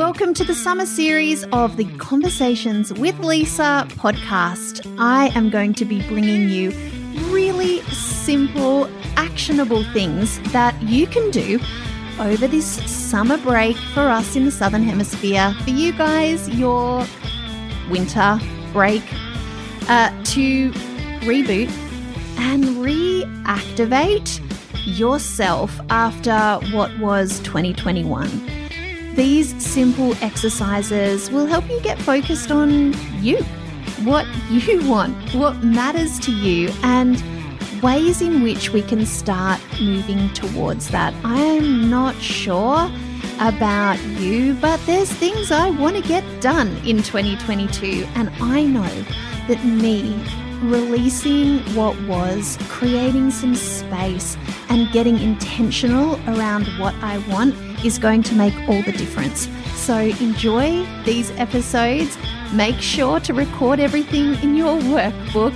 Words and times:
Welcome 0.00 0.32
to 0.32 0.44
the 0.44 0.54
summer 0.54 0.86
series 0.86 1.44
of 1.52 1.76
the 1.76 1.84
Conversations 1.98 2.90
with 2.90 3.18
Lisa 3.18 3.86
podcast. 3.90 4.90
I 4.98 5.26
am 5.36 5.50
going 5.50 5.74
to 5.74 5.84
be 5.84 6.00
bringing 6.08 6.48
you 6.48 6.70
really 7.30 7.82
simple, 7.82 8.88
actionable 9.18 9.84
things 9.92 10.40
that 10.52 10.74
you 10.80 11.06
can 11.06 11.30
do 11.30 11.60
over 12.18 12.48
this 12.48 12.66
summer 12.90 13.36
break 13.36 13.76
for 13.76 14.08
us 14.08 14.36
in 14.36 14.46
the 14.46 14.50
Southern 14.50 14.84
Hemisphere. 14.84 15.54
For 15.64 15.70
you 15.70 15.92
guys, 15.92 16.48
your 16.48 17.06
winter 17.90 18.40
break 18.72 19.02
uh, 19.86 20.08
to 20.24 20.70
reboot 21.28 21.68
and 22.38 22.64
reactivate 22.64 24.40
yourself 24.86 25.78
after 25.90 26.58
what 26.74 26.98
was 26.98 27.38
2021. 27.40 28.59
These 29.20 29.62
simple 29.62 30.14
exercises 30.22 31.30
will 31.30 31.44
help 31.44 31.68
you 31.68 31.78
get 31.82 32.00
focused 32.00 32.50
on 32.50 32.94
you, 33.22 33.36
what 34.02 34.26
you 34.50 34.88
want, 34.88 35.34
what 35.34 35.62
matters 35.62 36.18
to 36.20 36.32
you, 36.32 36.70
and 36.82 37.22
ways 37.82 38.22
in 38.22 38.42
which 38.42 38.70
we 38.70 38.80
can 38.80 39.04
start 39.04 39.60
moving 39.78 40.32
towards 40.32 40.88
that. 40.88 41.12
I'm 41.22 41.90
not 41.90 42.14
sure 42.16 42.90
about 43.40 44.00
you, 44.18 44.54
but 44.54 44.80
there's 44.86 45.12
things 45.12 45.52
I 45.52 45.68
want 45.68 45.96
to 45.96 46.02
get 46.02 46.24
done 46.40 46.68
in 46.86 47.02
2022, 47.02 48.06
and 48.14 48.30
I 48.40 48.64
know 48.64 49.04
that 49.48 49.62
me 49.66 50.18
releasing 50.62 51.58
what 51.74 52.00
was, 52.04 52.56
creating 52.70 53.32
some 53.32 53.54
space, 53.54 54.38
and 54.70 54.90
getting 54.92 55.18
intentional 55.18 56.14
around 56.26 56.64
what 56.78 56.94
I 57.02 57.18
want 57.28 57.54
is 57.84 57.98
going 57.98 58.22
to 58.24 58.34
make 58.34 58.54
all 58.68 58.82
the 58.82 58.92
difference. 58.92 59.48
So 59.74 59.96
enjoy 59.96 60.86
these 61.04 61.30
episodes. 61.32 62.16
Make 62.52 62.80
sure 62.80 63.20
to 63.20 63.32
record 63.32 63.80
everything 63.80 64.34
in 64.42 64.56
your 64.56 64.78
workbook 64.80 65.54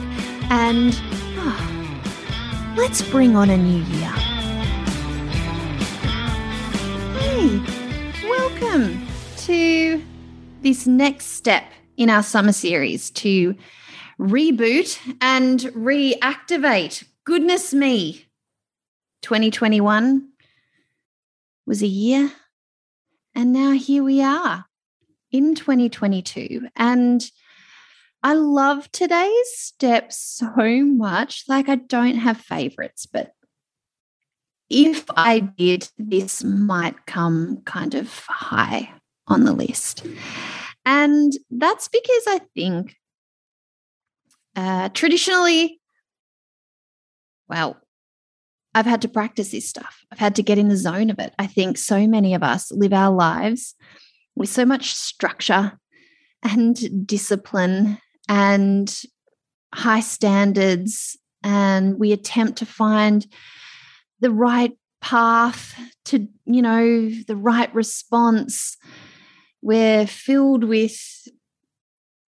and 0.50 0.98
oh, 1.38 2.74
let's 2.76 3.02
bring 3.02 3.36
on 3.36 3.50
a 3.50 3.56
new 3.56 3.82
year. 3.82 4.10
Hey, 7.20 8.28
welcome 8.28 9.06
to 9.38 10.02
this 10.62 10.86
next 10.86 11.26
step 11.26 11.64
in 11.96 12.10
our 12.10 12.22
summer 12.22 12.52
series 12.52 13.10
to 13.10 13.54
reboot 14.18 14.98
and 15.20 15.60
reactivate. 15.60 17.04
Goodness 17.24 17.74
me, 17.74 18.26
2021 19.22 20.28
was 21.66 21.82
a 21.82 21.86
year. 21.86 22.32
And 23.34 23.52
now 23.52 23.72
here 23.72 24.02
we 24.04 24.22
are 24.22 24.66
in 25.30 25.54
2022. 25.54 26.68
And 26.76 27.24
I 28.22 28.34
love 28.34 28.90
today's 28.92 29.48
step 29.56 30.12
so 30.12 30.50
much. 30.84 31.44
Like, 31.48 31.68
I 31.68 31.76
don't 31.76 32.16
have 32.16 32.38
favorites, 32.38 33.06
but 33.06 33.32
if 34.70 35.04
I 35.10 35.40
did, 35.40 35.88
this 35.98 36.42
might 36.42 37.06
come 37.06 37.62
kind 37.64 37.94
of 37.94 38.24
high 38.26 38.92
on 39.26 39.44
the 39.44 39.52
list. 39.52 40.06
And 40.86 41.32
that's 41.50 41.88
because 41.88 42.24
I 42.28 42.40
think 42.54 42.96
uh, 44.56 44.88
traditionally, 44.90 45.80
well, 47.48 47.76
I've 48.74 48.86
had 48.86 49.02
to 49.02 49.08
practice 49.08 49.50
this 49.50 49.68
stuff. 49.68 50.04
I've 50.10 50.18
had 50.18 50.34
to 50.36 50.42
get 50.42 50.58
in 50.58 50.68
the 50.68 50.76
zone 50.76 51.10
of 51.10 51.18
it. 51.18 51.32
I 51.38 51.46
think 51.46 51.78
so 51.78 52.06
many 52.06 52.34
of 52.34 52.42
us 52.42 52.72
live 52.72 52.92
our 52.92 53.14
lives 53.14 53.74
with 54.34 54.48
so 54.48 54.66
much 54.66 54.94
structure 54.94 55.78
and 56.42 57.06
discipline 57.06 57.98
and 58.28 59.02
high 59.74 60.00
standards, 60.00 61.16
and 61.42 61.98
we 61.98 62.12
attempt 62.12 62.58
to 62.58 62.66
find 62.66 63.26
the 64.20 64.30
right 64.30 64.76
path 65.00 65.74
to, 66.06 66.26
you 66.46 66.62
know, 66.62 67.08
the 67.26 67.36
right 67.36 67.72
response. 67.74 68.76
We're 69.62 70.06
filled 70.06 70.64
with, 70.64 70.98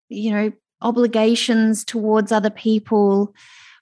you 0.09 0.31
know, 0.31 0.53
obligations 0.81 1.85
towards 1.85 2.33
other 2.33 2.51
people. 2.51 3.35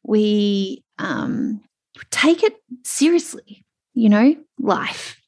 We 0.05 0.85
um, 0.99 1.63
take 2.11 2.43
it 2.43 2.57
seriously, 2.85 3.65
you 3.95 4.09
know, 4.09 4.37
life. 4.59 5.21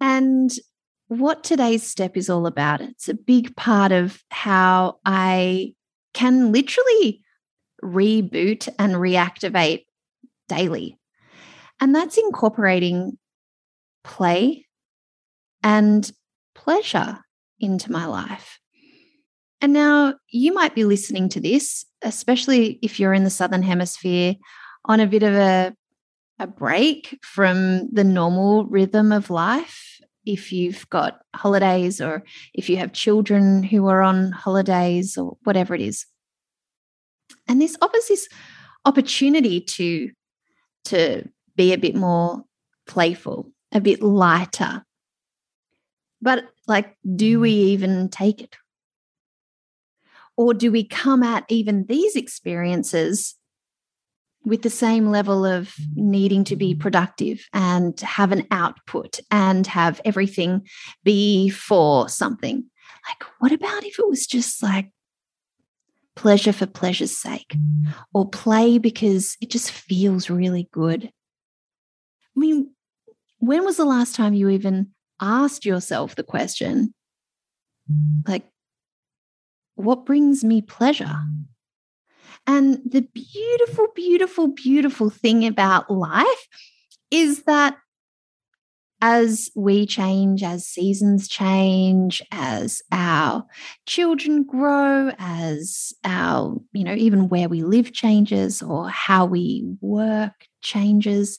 And 0.00 0.50
what 1.08 1.44
today's 1.44 1.82
step 1.82 2.16
is 2.16 2.30
all 2.30 2.46
about, 2.46 2.80
it's 2.80 3.08
a 3.08 3.14
big 3.14 3.54
part 3.56 3.92
of 3.92 4.22
how 4.30 4.98
I 5.04 5.74
can 6.14 6.52
literally 6.52 7.22
reboot 7.82 8.68
and 8.78 8.94
reactivate 8.94 9.84
daily. 10.48 10.98
And 11.80 11.94
that's 11.94 12.18
incorporating 12.18 13.18
play 14.04 14.66
and 15.62 16.10
pleasure 16.54 17.18
into 17.58 17.90
my 17.92 18.06
life. 18.06 18.58
And 19.60 19.72
now 19.72 20.14
you 20.30 20.54
might 20.54 20.74
be 20.74 20.84
listening 20.84 21.28
to 21.30 21.40
this, 21.40 21.84
especially 22.02 22.78
if 22.82 22.98
you're 22.98 23.12
in 23.12 23.24
the 23.24 23.30
Southern 23.30 23.62
Hemisphere 23.62 24.36
on 24.84 25.00
a 25.00 25.06
bit 25.06 25.22
of 25.22 25.34
a, 25.34 25.74
a 26.38 26.46
break 26.46 27.18
from 27.22 27.88
the 27.90 28.04
normal 28.04 28.66
rhythm 28.66 29.12
of 29.12 29.30
life. 29.30 30.00
If 30.26 30.52
you've 30.52 30.88
got 30.90 31.20
holidays 31.34 32.00
or 32.00 32.22
if 32.54 32.68
you 32.68 32.76
have 32.76 32.92
children 32.92 33.62
who 33.62 33.88
are 33.88 34.02
on 34.02 34.32
holidays 34.32 35.16
or 35.16 35.36
whatever 35.44 35.74
it 35.74 35.80
is. 35.80 36.06
And 37.48 37.60
this 37.60 37.76
offers 37.80 38.06
this 38.08 38.28
opportunity 38.84 39.60
to, 39.60 40.10
to 40.86 41.28
be 41.56 41.72
a 41.72 41.78
bit 41.78 41.94
more 41.94 42.44
playful, 42.86 43.50
a 43.72 43.80
bit 43.80 44.02
lighter. 44.02 44.84
But 46.20 46.44
like, 46.66 46.96
do 47.16 47.38
mm. 47.38 47.40
we 47.42 47.50
even 47.50 48.08
take 48.08 48.42
it? 48.42 48.56
Or 50.36 50.54
do 50.54 50.70
we 50.70 50.84
come 50.84 51.22
at 51.22 51.44
even 51.48 51.86
these 51.86 52.16
experiences 52.16 53.34
with 54.44 54.62
the 54.62 54.70
same 54.70 55.10
level 55.10 55.44
of 55.44 55.74
needing 55.94 56.44
to 56.44 56.56
be 56.56 56.74
productive 56.74 57.46
and 57.52 57.98
have 58.00 58.32
an 58.32 58.46
output 58.50 59.20
and 59.30 59.66
have 59.66 60.00
everything 60.04 60.66
be 61.04 61.50
for 61.50 62.08
something. 62.08 62.64
Like, 63.08 63.28
what 63.38 63.52
about 63.52 63.84
if 63.84 63.98
it 63.98 64.08
was 64.08 64.26
just 64.26 64.62
like 64.62 64.90
pleasure 66.16 66.52
for 66.52 66.66
pleasure's 66.66 67.16
sake 67.16 67.54
or 68.12 68.28
play 68.28 68.78
because 68.78 69.36
it 69.40 69.50
just 69.50 69.70
feels 69.70 70.30
really 70.30 70.68
good? 70.72 71.04
I 71.04 72.40
mean, 72.40 72.70
when 73.38 73.64
was 73.64 73.76
the 73.76 73.84
last 73.84 74.14
time 74.14 74.34
you 74.34 74.48
even 74.48 74.90
asked 75.20 75.66
yourself 75.66 76.14
the 76.14 76.22
question, 76.22 76.94
like, 78.26 78.44
what 79.74 80.06
brings 80.06 80.44
me 80.44 80.62
pleasure? 80.62 81.16
And 82.46 82.80
the 82.84 83.02
beautiful, 83.02 83.88
beautiful, 83.94 84.48
beautiful 84.48 85.10
thing 85.10 85.46
about 85.46 85.90
life 85.90 86.48
is 87.10 87.44
that 87.44 87.76
as 89.00 89.50
we 89.54 89.86
change, 89.86 90.42
as 90.42 90.66
seasons 90.66 91.28
change, 91.28 92.22
as 92.30 92.82
our 92.92 93.46
children 93.86 94.42
grow, 94.44 95.10
as 95.18 95.92
our, 96.04 96.60
you 96.72 96.84
know, 96.84 96.94
even 96.94 97.28
where 97.28 97.48
we 97.48 97.62
live 97.62 97.92
changes 97.92 98.62
or 98.62 98.88
how 98.88 99.24
we 99.24 99.64
work 99.80 100.32
changes, 100.62 101.38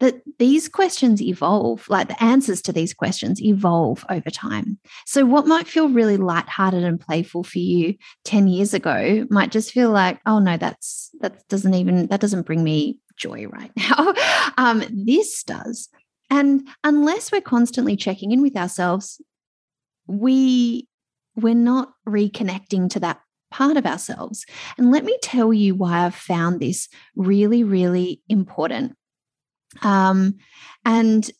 that 0.00 0.22
these 0.38 0.68
questions 0.68 1.22
evolve, 1.22 1.88
like 1.88 2.08
the 2.08 2.22
answers 2.22 2.60
to 2.62 2.72
these 2.72 2.94
questions 2.94 3.40
evolve 3.42 4.04
over 4.10 4.30
time. 4.30 4.78
So, 5.06 5.24
what 5.24 5.46
might 5.46 5.68
feel 5.68 5.88
really 5.88 6.16
lighthearted 6.16 6.84
and 6.84 7.00
playful 7.00 7.44
for 7.44 7.58
you 7.58 7.94
10 8.24 8.48
years 8.48 8.74
ago 8.74 9.26
might 9.30 9.50
just 9.50 9.72
feel 9.72 9.90
like, 9.90 10.20
oh 10.26 10.38
no, 10.38 10.56
that's 10.56 11.10
that 11.20 11.46
doesn't 11.48 11.74
even 11.74 12.08
that 12.08 12.20
doesn't 12.20 12.46
bring 12.46 12.62
me 12.62 12.98
joy 13.16 13.46
right 13.46 13.72
now. 13.76 14.14
Um, 14.56 14.82
this 14.90 15.42
does. 15.42 15.88
And 16.30 16.68
unless 16.84 17.32
we're 17.32 17.40
constantly 17.40 17.96
checking 17.96 18.32
in 18.32 18.42
with 18.42 18.56
ourselves, 18.56 19.20
we 20.06 20.86
we're 21.36 21.54
not 21.54 21.92
reconnecting 22.06 22.90
to 22.90 23.00
that 23.00 23.20
part 23.50 23.76
of 23.76 23.86
ourselves. 23.86 24.44
And 24.76 24.90
let 24.90 25.04
me 25.04 25.16
tell 25.22 25.52
you 25.52 25.74
why 25.74 26.04
I've 26.04 26.14
found 26.14 26.60
this 26.60 26.88
really, 27.16 27.64
really 27.64 28.20
important. 28.28 28.96
Um, 29.82 30.34
and 30.84 31.30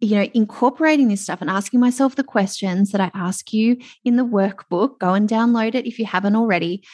you 0.00 0.16
know, 0.16 0.28
incorporating 0.34 1.08
this 1.08 1.22
stuff 1.22 1.40
and 1.40 1.48
asking 1.48 1.80
myself 1.80 2.16
the 2.16 2.24
questions 2.24 2.92
that 2.92 3.00
I 3.00 3.10
ask 3.14 3.52
you 3.52 3.78
in 4.04 4.16
the 4.16 4.26
workbook, 4.26 4.98
go 4.98 5.14
and 5.14 5.28
download 5.28 5.74
it 5.74 5.86
if 5.86 5.98
you 5.98 6.04
haven't 6.04 6.36
already. 6.36 6.84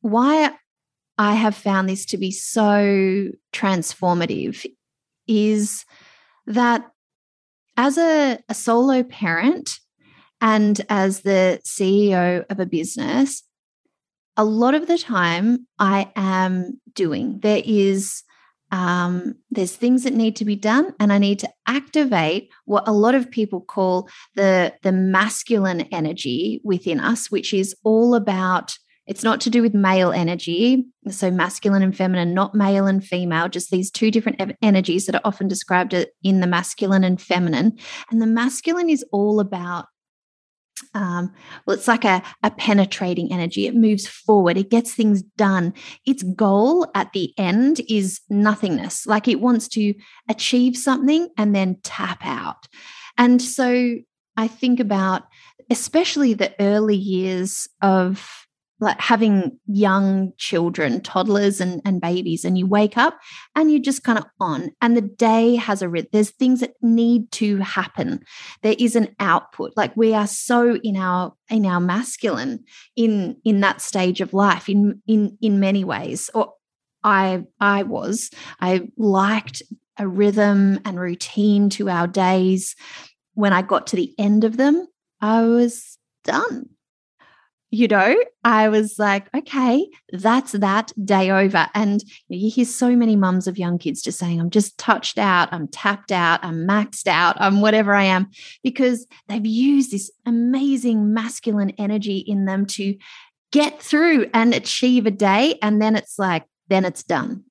Why 0.00 0.52
I 1.18 1.34
have 1.34 1.54
found 1.54 1.88
this 1.88 2.06
to 2.06 2.18
be 2.18 2.30
so 2.30 3.28
transformative 3.52 4.66
is 5.26 5.84
that 6.46 6.90
as 7.76 7.98
a, 7.98 8.38
a 8.48 8.54
solo 8.54 9.02
parent 9.02 9.78
and 10.40 10.80
as 10.88 11.20
the 11.20 11.60
CEO 11.64 12.44
of 12.50 12.60
a 12.60 12.66
business, 12.66 13.42
a 14.36 14.44
lot 14.44 14.74
of 14.74 14.86
the 14.86 14.98
time 14.98 15.66
I 15.78 16.12
am 16.16 16.80
doing. 16.94 17.40
There 17.40 17.62
is 17.64 18.22
um, 18.72 19.36
there's 19.50 19.76
things 19.76 20.02
that 20.02 20.14
need 20.14 20.34
to 20.36 20.44
be 20.44 20.56
done, 20.56 20.94
and 20.98 21.12
I 21.12 21.18
need 21.18 21.38
to 21.40 21.50
activate 21.66 22.50
what 22.64 22.88
a 22.88 22.92
lot 22.92 23.14
of 23.14 23.30
people 23.30 23.60
call 23.60 24.08
the 24.34 24.74
the 24.82 24.90
masculine 24.90 25.82
energy 25.92 26.60
within 26.64 26.98
us, 26.98 27.30
which 27.30 27.54
is 27.54 27.76
all 27.84 28.14
about. 28.14 28.76
It's 29.06 29.22
not 29.22 29.40
to 29.42 29.50
do 29.50 29.60
with 29.60 29.74
male 29.74 30.12
energy, 30.12 30.86
so 31.10 31.30
masculine 31.30 31.82
and 31.82 31.96
feminine, 31.96 32.32
not 32.32 32.54
male 32.54 32.86
and 32.86 33.04
female, 33.04 33.48
just 33.48 33.70
these 33.70 33.90
two 33.90 34.10
different 34.10 34.56
energies 34.62 35.06
that 35.06 35.14
are 35.14 35.20
often 35.24 35.46
described 35.46 35.94
in 36.22 36.40
the 36.40 36.46
masculine 36.46 37.04
and 37.04 37.20
feminine. 37.20 37.78
And 38.10 38.22
the 38.22 38.26
masculine 38.26 38.88
is 38.88 39.04
all 39.12 39.40
about 39.40 39.86
um, 40.92 41.32
well, 41.66 41.76
it's 41.76 41.88
like 41.88 42.04
a, 42.04 42.22
a 42.42 42.50
penetrating 42.50 43.32
energy. 43.32 43.66
It 43.66 43.76
moves 43.76 44.06
forward, 44.06 44.56
it 44.56 44.70
gets 44.70 44.92
things 44.92 45.22
done. 45.22 45.72
Its 46.04 46.22
goal 46.22 46.90
at 46.94 47.12
the 47.12 47.32
end 47.38 47.80
is 47.88 48.20
nothingness, 48.28 49.06
like 49.06 49.28
it 49.28 49.40
wants 49.40 49.68
to 49.68 49.94
achieve 50.28 50.76
something 50.76 51.28
and 51.38 51.54
then 51.54 51.78
tap 51.82 52.24
out. 52.24 52.66
And 53.16 53.40
so 53.40 53.96
I 54.36 54.48
think 54.48 54.80
about 54.80 55.22
especially 55.70 56.34
the 56.34 56.54
early 56.60 56.96
years 56.96 57.68
of 57.80 58.46
like 58.84 59.00
having 59.00 59.58
young 59.66 60.32
children, 60.36 61.00
toddlers 61.00 61.60
and, 61.60 61.80
and 61.84 62.00
babies, 62.00 62.44
and 62.44 62.56
you 62.56 62.66
wake 62.66 62.96
up 62.96 63.18
and 63.56 63.70
you're 63.70 63.80
just 63.80 64.04
kind 64.04 64.18
of 64.18 64.24
on, 64.40 64.70
and 64.80 64.96
the 64.96 65.02
day 65.02 65.56
has 65.56 65.82
a 65.82 65.88
rhythm. 65.88 66.08
There's 66.12 66.30
things 66.30 66.60
that 66.60 66.74
need 66.82 67.32
to 67.32 67.58
happen. 67.58 68.24
There 68.62 68.76
is 68.78 68.94
an 68.96 69.14
output. 69.18 69.72
Like 69.76 69.96
we 69.96 70.14
are 70.14 70.26
so 70.26 70.76
in 70.76 70.96
our 70.96 71.34
in 71.50 71.66
our 71.66 71.80
masculine 71.80 72.64
in 72.96 73.36
in 73.44 73.60
that 73.60 73.80
stage 73.80 74.20
of 74.20 74.34
life 74.34 74.68
in 74.68 75.02
in 75.06 75.36
in 75.40 75.60
many 75.60 75.84
ways. 75.84 76.30
Or 76.34 76.54
I 77.02 77.44
I 77.60 77.82
was. 77.82 78.30
I 78.60 78.88
liked 78.96 79.62
a 79.98 80.06
rhythm 80.06 80.80
and 80.84 80.98
routine 80.98 81.70
to 81.70 81.88
our 81.88 82.06
days. 82.06 82.76
When 83.34 83.52
I 83.52 83.62
got 83.62 83.88
to 83.88 83.96
the 83.96 84.14
end 84.18 84.44
of 84.44 84.56
them, 84.56 84.86
I 85.20 85.42
was 85.42 85.98
done 86.24 86.73
you 87.74 87.88
know, 87.88 88.16
I 88.44 88.68
was 88.68 89.00
like, 89.00 89.26
okay, 89.34 89.88
that's 90.12 90.52
that 90.52 90.92
day 91.04 91.30
over. 91.30 91.66
And 91.74 92.04
you 92.28 92.48
hear 92.48 92.64
so 92.64 92.94
many 92.94 93.16
mums 93.16 93.48
of 93.48 93.58
young 93.58 93.78
kids 93.78 94.00
just 94.00 94.18
saying, 94.18 94.40
I'm 94.40 94.50
just 94.50 94.78
touched 94.78 95.18
out, 95.18 95.52
I'm 95.52 95.66
tapped 95.66 96.12
out, 96.12 96.38
I'm 96.44 96.68
maxed 96.68 97.08
out, 97.08 97.36
I'm 97.40 97.60
whatever 97.60 97.92
I 97.92 98.04
am, 98.04 98.30
because 98.62 99.08
they've 99.28 99.44
used 99.44 99.90
this 99.90 100.08
amazing 100.24 101.12
masculine 101.12 101.70
energy 101.70 102.18
in 102.18 102.44
them 102.44 102.64
to 102.66 102.96
get 103.50 103.82
through 103.82 104.30
and 104.32 104.54
achieve 104.54 105.06
a 105.06 105.10
day. 105.10 105.58
And 105.60 105.82
then 105.82 105.96
it's 105.96 106.16
like, 106.16 106.44
then 106.68 106.84
it's 106.84 107.02
done. 107.02 107.42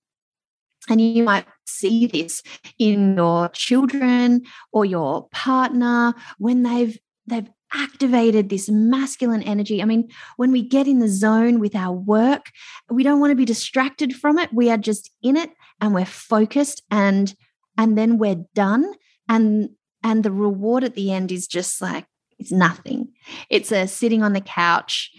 And 0.90 1.02
you 1.02 1.24
might 1.24 1.46
see 1.66 2.08
this 2.08 2.44
in 2.80 3.18
your 3.18 3.50
children 3.50 4.44
or 4.72 4.86
your 4.86 5.28
partner 5.30 6.14
when 6.38 6.64
they've 6.64 6.98
they've 7.26 7.50
activated 7.74 8.50
this 8.50 8.70
masculine 8.70 9.44
energy. 9.44 9.82
I 9.82 9.86
mean, 9.86 10.10
when 10.38 10.52
we 10.52 10.62
get 10.62 10.88
in 10.88 11.00
the 11.00 11.08
zone 11.08 11.60
with 11.60 11.76
our 11.76 11.96
work, 11.96 12.52
we 12.90 13.04
don't 13.04 13.20
want 13.20 13.32
to 13.32 13.36
be 13.36 13.46
distracted 13.46 14.16
from 14.16 14.38
it. 14.38 14.54
We 14.54 14.70
are 14.70 14.78
just 14.78 15.12
in 15.22 15.38
it 15.38 15.52
and 15.82 15.94
we're 15.94 16.06
focused 16.06 16.84
and 16.92 17.34
and 17.78 17.98
then 17.98 18.18
we're 18.18 18.46
done 18.54 18.94
and 19.28 19.70
and 20.04 20.24
the 20.24 20.32
reward 20.32 20.84
at 20.84 20.96
the 20.96 21.12
end 21.12 21.32
is 21.32 21.48
just 21.48 21.82
like 21.82 22.06
it's 22.40 22.52
nothing. 22.52 23.10
It's 23.50 23.72
a 23.72 23.88
sitting 23.88 24.22
on 24.22 24.34
the 24.34 24.42
couch, 24.42 25.12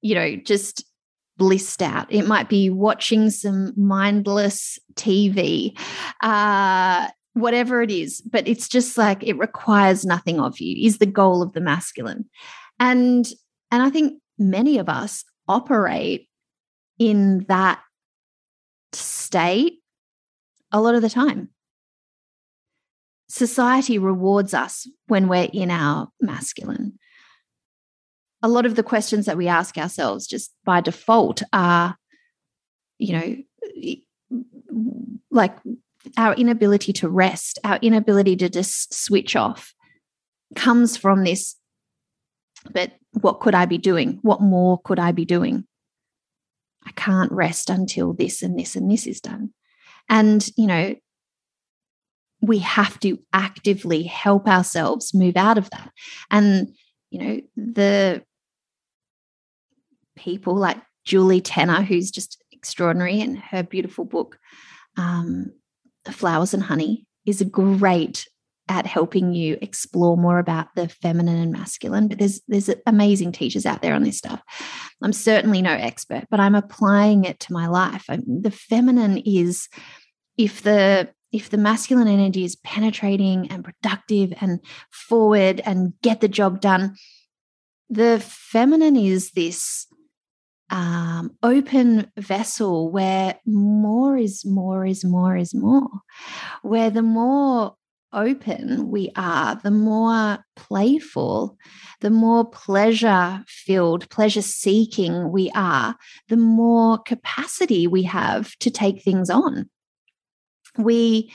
you 0.00 0.14
know, 0.14 0.36
just 0.36 0.84
blissed 1.36 1.82
out. 1.82 2.12
It 2.12 2.26
might 2.26 2.48
be 2.48 2.70
watching 2.70 3.30
some 3.30 3.72
mindless 3.76 4.78
TV. 4.94 5.78
Uh, 6.22 7.08
whatever 7.34 7.82
it 7.82 7.90
is, 7.90 8.20
but 8.20 8.46
it's 8.48 8.68
just 8.68 8.98
like 8.98 9.22
it 9.22 9.38
requires 9.38 10.04
nothing 10.04 10.40
of 10.40 10.58
you 10.60 10.86
is 10.86 10.98
the 10.98 11.06
goal 11.06 11.42
of 11.42 11.52
the 11.52 11.60
masculine. 11.60 12.28
And 12.78 13.26
and 13.70 13.82
I 13.82 13.90
think 13.90 14.20
many 14.38 14.78
of 14.78 14.88
us 14.88 15.24
operate 15.46 16.28
in 16.98 17.44
that 17.48 17.80
state 18.92 19.78
a 20.72 20.80
lot 20.80 20.94
of 20.94 21.02
the 21.02 21.10
time. 21.10 21.50
Society 23.28 23.98
rewards 23.98 24.54
us 24.54 24.88
when 25.06 25.28
we're 25.28 25.48
in 25.52 25.70
our 25.70 26.08
masculine. 26.20 26.98
A 28.42 28.48
lot 28.48 28.66
of 28.66 28.74
the 28.74 28.82
questions 28.82 29.26
that 29.26 29.36
we 29.36 29.46
ask 29.46 29.78
ourselves 29.78 30.26
just 30.26 30.52
by 30.64 30.80
default 30.80 31.42
are, 31.52 31.96
you 32.98 33.12
know, 33.12 33.36
like 35.30 35.56
our 36.16 36.34
inability 36.34 36.92
to 36.94 37.08
rest, 37.08 37.58
our 37.64 37.78
inability 37.82 38.36
to 38.36 38.48
just 38.48 38.94
switch 38.94 39.36
off 39.36 39.74
comes 40.56 40.96
from 40.96 41.24
this. 41.24 41.56
But 42.72 42.92
what 43.20 43.40
could 43.40 43.54
I 43.54 43.66
be 43.66 43.78
doing? 43.78 44.18
What 44.22 44.40
more 44.40 44.80
could 44.82 44.98
I 44.98 45.12
be 45.12 45.24
doing? 45.24 45.64
I 46.86 46.92
can't 46.92 47.32
rest 47.32 47.70
until 47.70 48.12
this 48.12 48.42
and 48.42 48.58
this 48.58 48.76
and 48.76 48.90
this 48.90 49.06
is 49.06 49.20
done. 49.20 49.52
And, 50.08 50.46
you 50.56 50.66
know, 50.66 50.94
we 52.42 52.58
have 52.58 52.98
to 53.00 53.18
actively 53.32 54.04
help 54.04 54.48
ourselves 54.48 55.14
move 55.14 55.36
out 55.36 55.58
of 55.58 55.68
that. 55.70 55.90
And, 56.30 56.74
you 57.10 57.18
know, 57.18 57.40
the 57.56 58.22
people 60.16 60.54
like 60.54 60.78
Julie 61.04 61.40
Tenner, 61.42 61.82
who's 61.82 62.10
just 62.10 62.42
extraordinary 62.50 63.20
in 63.20 63.36
her 63.36 63.62
beautiful 63.62 64.04
book, 64.04 64.38
um, 64.96 65.52
Flowers 66.06 66.54
and 66.54 66.62
Honey 66.62 67.06
is 67.26 67.42
great 67.50 68.26
at 68.68 68.86
helping 68.86 69.34
you 69.34 69.58
explore 69.60 70.16
more 70.16 70.38
about 70.38 70.68
the 70.76 70.88
feminine 70.88 71.36
and 71.36 71.52
masculine 71.52 72.06
but 72.06 72.18
there's 72.18 72.40
there's 72.46 72.70
amazing 72.86 73.32
teachers 73.32 73.66
out 73.66 73.82
there 73.82 73.94
on 73.94 74.04
this 74.04 74.18
stuff. 74.18 74.40
I'm 75.02 75.12
certainly 75.12 75.60
no 75.60 75.72
expert 75.72 76.24
but 76.30 76.40
i'm 76.40 76.54
applying 76.54 77.24
it 77.24 77.40
to 77.40 77.52
my 77.52 77.66
life. 77.66 78.04
I 78.08 78.18
the 78.26 78.50
feminine 78.50 79.18
is 79.18 79.68
if 80.38 80.62
the 80.62 81.10
if 81.32 81.50
the 81.50 81.58
masculine 81.58 82.08
energy 82.08 82.44
is 82.44 82.56
penetrating 82.56 83.50
and 83.50 83.64
productive 83.64 84.32
and 84.40 84.60
forward 84.90 85.60
and 85.64 85.92
get 86.02 86.20
the 86.20 86.28
job 86.28 86.60
done 86.60 86.96
the 87.88 88.20
feminine 88.24 88.94
is 88.96 89.32
this 89.32 89.86
um, 90.70 91.36
open 91.42 92.10
vessel 92.16 92.90
where 92.90 93.38
more 93.46 94.16
is 94.16 94.44
more 94.44 94.86
is 94.86 95.04
more 95.04 95.36
is 95.36 95.54
more, 95.54 95.88
where 96.62 96.90
the 96.90 97.02
more 97.02 97.76
open 98.12 98.90
we 98.90 99.10
are, 99.16 99.56
the 99.62 99.70
more 99.70 100.38
playful, 100.56 101.56
the 102.00 102.10
more 102.10 102.44
pleasure 102.44 103.44
filled, 103.46 104.08
pleasure 104.10 104.42
seeking 104.42 105.30
we 105.30 105.50
are, 105.54 105.96
the 106.28 106.36
more 106.36 106.98
capacity 106.98 107.86
we 107.86 108.02
have 108.04 108.56
to 108.58 108.70
take 108.70 109.02
things 109.02 109.30
on. 109.30 109.68
We 110.78 111.32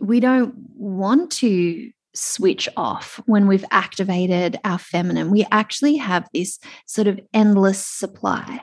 we 0.00 0.18
don't 0.18 0.54
want 0.76 1.30
to 1.30 1.90
switch 2.14 2.68
off 2.76 3.20
when 3.26 3.46
we've 3.46 3.64
activated 3.70 4.58
our 4.64 4.78
feminine. 4.78 5.30
We 5.30 5.46
actually 5.50 5.96
have 5.96 6.28
this 6.32 6.58
sort 6.86 7.06
of 7.06 7.20
endless 7.32 7.84
supply. 7.84 8.62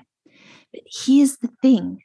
But 0.72 0.82
here's 0.86 1.38
the 1.38 1.50
thing 1.62 2.00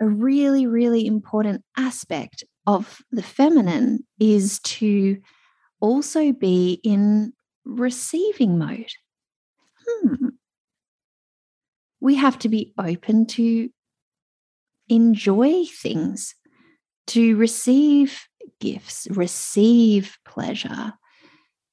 a 0.00 0.06
really, 0.06 0.66
really 0.66 1.06
important 1.06 1.64
aspect 1.76 2.44
of 2.66 3.00
the 3.10 3.22
feminine 3.22 4.06
is 4.20 4.60
to 4.60 5.18
also 5.80 6.32
be 6.32 6.80
in 6.84 7.32
receiving 7.64 8.58
mode. 8.58 8.92
Hmm. 9.86 10.28
We 12.00 12.14
have 12.16 12.38
to 12.40 12.48
be 12.48 12.74
open 12.78 13.26
to 13.26 13.70
enjoy 14.88 15.64
things, 15.64 16.34
to 17.08 17.36
receive 17.36 18.27
gifts, 18.60 19.06
receive 19.10 20.18
pleasure, 20.24 20.92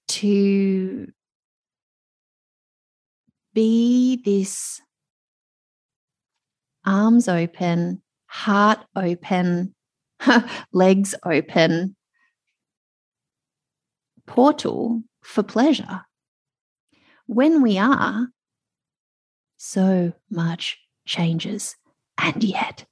to 0.07 1.07
be 3.53 4.21
this 4.23 4.81
arms 6.85 7.27
open, 7.27 8.01
heart 8.27 8.79
open, 8.95 9.73
legs 10.73 11.15
open 11.25 11.95
portal 14.25 15.03
for 15.21 15.43
pleasure. 15.43 16.01
When 17.27 17.61
we 17.61 17.77
are, 17.77 18.27
so 19.57 20.13
much 20.29 20.77
changes. 21.05 21.75
And 22.17 22.43
yet, 22.43 22.85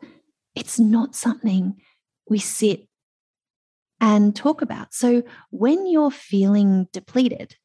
it's 0.56 0.80
not 0.80 1.16
something 1.16 1.76
we 2.30 2.40
sit 2.40 2.88
and 4.04 4.36
talk 4.36 4.62
about. 4.62 4.94
So, 4.94 5.24
when 5.50 5.88
you're 5.88 6.12
feeling 6.12 6.90
depleted, 6.92 7.56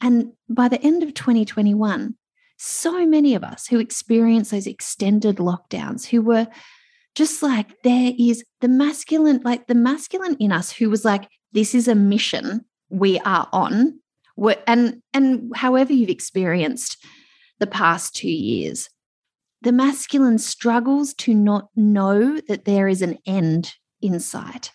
and 0.00 0.32
by 0.48 0.68
the 0.68 0.80
end 0.80 1.02
of 1.02 1.12
2021, 1.12 2.14
so 2.56 3.04
many 3.04 3.34
of 3.34 3.42
us 3.42 3.66
who 3.66 3.80
experienced 3.80 4.52
those 4.52 4.68
extended 4.68 5.36
lockdowns, 5.36 6.06
who 6.06 6.22
were 6.22 6.46
just 7.16 7.42
like, 7.42 7.82
there 7.82 8.12
is 8.16 8.44
the 8.60 8.68
masculine, 8.68 9.40
like 9.44 9.66
the 9.66 9.74
masculine 9.74 10.36
in 10.38 10.52
us 10.52 10.70
who 10.70 10.88
was 10.88 11.04
like, 11.04 11.28
this 11.50 11.74
is 11.74 11.88
a 11.88 11.96
mission 11.96 12.64
we 12.88 13.18
are 13.20 13.48
on. 13.52 13.98
And, 14.68 15.02
and 15.12 15.50
however 15.56 15.92
you've 15.92 16.10
experienced 16.10 17.04
the 17.58 17.66
past 17.66 18.14
two 18.14 18.30
years, 18.30 18.88
the 19.62 19.72
masculine 19.72 20.38
struggles 20.38 21.12
to 21.14 21.34
not 21.34 21.70
know 21.74 22.38
that 22.46 22.66
there 22.66 22.86
is 22.86 23.02
an 23.02 23.18
end 23.26 23.74
in 24.00 24.20
sight 24.20 24.70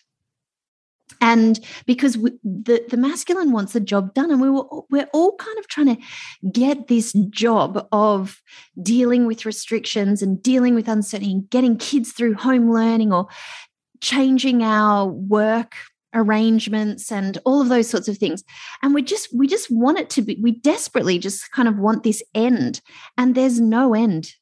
and 1.20 1.60
because 1.86 2.16
we, 2.16 2.30
the 2.42 2.84
the 2.88 2.96
masculine 2.96 3.52
wants 3.52 3.72
the 3.72 3.80
job 3.80 4.14
done 4.14 4.30
and 4.30 4.40
we 4.40 4.50
were 4.50 4.64
we're 4.90 5.08
all 5.12 5.36
kind 5.36 5.58
of 5.58 5.68
trying 5.68 5.96
to 5.96 6.02
get 6.50 6.88
this 6.88 7.12
job 7.30 7.86
of 7.92 8.40
dealing 8.82 9.26
with 9.26 9.46
restrictions 9.46 10.22
and 10.22 10.42
dealing 10.42 10.74
with 10.74 10.88
uncertainty 10.88 11.32
and 11.32 11.50
getting 11.50 11.76
kids 11.76 12.12
through 12.12 12.34
home 12.34 12.70
learning 12.72 13.12
or 13.12 13.26
changing 14.00 14.62
our 14.62 15.06
work 15.06 15.74
arrangements 16.14 17.12
and 17.12 17.38
all 17.44 17.60
of 17.60 17.68
those 17.68 17.88
sorts 17.88 18.08
of 18.08 18.18
things. 18.18 18.42
And 18.82 18.94
we 18.94 19.02
just 19.02 19.28
we 19.34 19.46
just 19.46 19.70
want 19.70 19.98
it 19.98 20.10
to 20.10 20.22
be 20.22 20.38
we 20.42 20.52
desperately 20.52 21.18
just 21.18 21.50
kind 21.52 21.68
of 21.68 21.78
want 21.78 22.02
this 22.02 22.22
end 22.34 22.80
and 23.16 23.34
there's 23.34 23.60
no 23.60 23.94
end. 23.94 24.32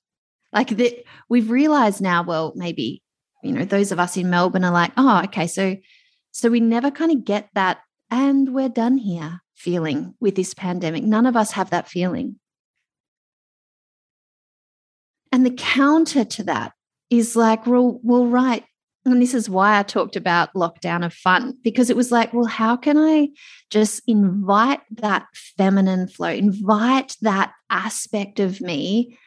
Like 0.52 0.70
that 0.78 1.04
we've 1.28 1.50
realized 1.50 2.00
now 2.00 2.22
well 2.22 2.52
maybe 2.56 3.02
you 3.42 3.52
know 3.52 3.64
those 3.64 3.92
of 3.92 4.00
us 4.00 4.16
in 4.16 4.30
melbourne 4.30 4.64
are 4.64 4.72
like 4.72 4.92
oh 4.96 5.22
okay 5.24 5.46
so 5.46 5.76
so 6.32 6.50
we 6.50 6.60
never 6.60 6.90
kind 6.90 7.12
of 7.12 7.24
get 7.24 7.48
that, 7.54 7.78
and 8.10 8.54
we're 8.54 8.68
done 8.68 8.98
here 8.98 9.40
feeling 9.54 10.14
with 10.20 10.36
this 10.36 10.54
pandemic. 10.54 11.02
None 11.02 11.26
of 11.26 11.36
us 11.36 11.52
have 11.52 11.70
that 11.70 11.88
feeling. 11.88 12.38
And 15.32 15.44
the 15.44 15.50
counter 15.50 16.24
to 16.24 16.42
that 16.44 16.72
is 17.10 17.36
like, 17.36 17.66
well, 17.66 18.00
well, 18.02 18.26
right. 18.26 18.64
And 19.04 19.22
this 19.22 19.34
is 19.34 19.48
why 19.48 19.78
I 19.78 19.82
talked 19.82 20.16
about 20.16 20.54
lockdown 20.54 21.04
of 21.04 21.14
fun, 21.14 21.56
because 21.62 21.90
it 21.90 21.96
was 21.96 22.12
like, 22.12 22.32
well, 22.32 22.44
how 22.44 22.76
can 22.76 22.98
I 22.98 23.30
just 23.70 24.02
invite 24.06 24.80
that 24.90 25.26
feminine 25.56 26.08
flow, 26.08 26.28
invite 26.28 27.16
that 27.22 27.52
aspect 27.70 28.38
of 28.38 28.60
me 28.60 29.18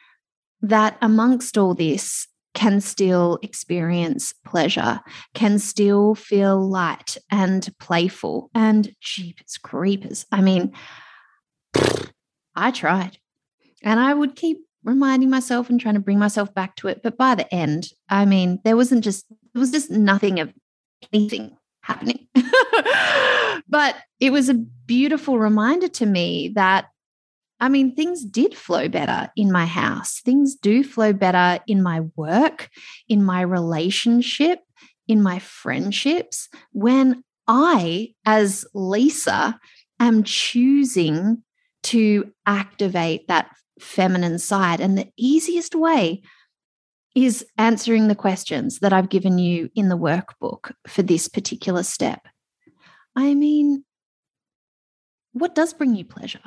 that 0.60 0.96
amongst 1.02 1.58
all 1.58 1.74
this 1.74 2.28
can 2.54 2.80
still 2.80 3.38
experience 3.42 4.34
pleasure, 4.44 5.00
can 5.34 5.58
still 5.58 6.14
feel 6.14 6.60
light 6.60 7.16
and 7.30 7.68
playful. 7.78 8.50
And 8.54 8.92
jeepers 9.00 9.58
creepers. 9.58 10.26
I 10.30 10.40
mean, 10.40 10.72
I 12.54 12.70
tried. 12.70 13.18
And 13.82 13.98
I 13.98 14.14
would 14.14 14.36
keep 14.36 14.58
reminding 14.84 15.30
myself 15.30 15.70
and 15.70 15.80
trying 15.80 15.94
to 15.94 16.00
bring 16.00 16.18
myself 16.18 16.52
back 16.54 16.76
to 16.76 16.88
it. 16.88 17.02
But 17.02 17.16
by 17.16 17.34
the 17.34 17.52
end, 17.54 17.88
I 18.08 18.24
mean, 18.24 18.60
there 18.64 18.76
wasn't 18.76 19.04
just, 19.04 19.26
there 19.28 19.60
was 19.60 19.70
just 19.70 19.90
nothing 19.90 20.40
of 20.40 20.52
anything 21.12 21.56
happening. 21.82 22.26
but 23.68 23.96
it 24.20 24.30
was 24.30 24.48
a 24.48 24.54
beautiful 24.54 25.38
reminder 25.38 25.88
to 25.88 26.06
me 26.06 26.52
that 26.54 26.86
I 27.62 27.68
mean, 27.68 27.94
things 27.94 28.24
did 28.24 28.56
flow 28.56 28.88
better 28.88 29.30
in 29.36 29.52
my 29.52 29.66
house. 29.66 30.20
Things 30.24 30.56
do 30.56 30.82
flow 30.82 31.12
better 31.12 31.62
in 31.68 31.80
my 31.80 32.00
work, 32.16 32.68
in 33.08 33.22
my 33.22 33.40
relationship, 33.42 34.58
in 35.06 35.22
my 35.22 35.38
friendships 35.38 36.48
when 36.72 37.22
I, 37.46 38.14
as 38.26 38.64
Lisa, 38.74 39.60
am 40.00 40.24
choosing 40.24 41.44
to 41.84 42.32
activate 42.46 43.28
that 43.28 43.48
feminine 43.78 44.40
side. 44.40 44.80
And 44.80 44.98
the 44.98 45.08
easiest 45.16 45.76
way 45.76 46.22
is 47.14 47.46
answering 47.58 48.08
the 48.08 48.16
questions 48.16 48.80
that 48.80 48.92
I've 48.92 49.08
given 49.08 49.38
you 49.38 49.70
in 49.76 49.88
the 49.88 49.98
workbook 49.98 50.72
for 50.88 51.02
this 51.02 51.28
particular 51.28 51.84
step. 51.84 52.26
I 53.14 53.34
mean, 53.34 53.84
what 55.32 55.54
does 55.54 55.74
bring 55.74 55.94
you 55.94 56.04
pleasure? 56.04 56.40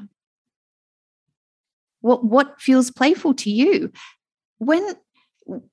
What 2.06 2.24
what 2.24 2.62
feels 2.62 2.92
playful 2.92 3.34
to 3.34 3.50
you. 3.50 3.92
When 4.60 4.94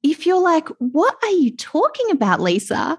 if 0.02 0.26
you're 0.26 0.40
like 0.40 0.68
what 0.78 1.16
are 1.22 1.30
you 1.30 1.54
talking 1.56 2.10
about 2.10 2.40
lisa? 2.40 2.98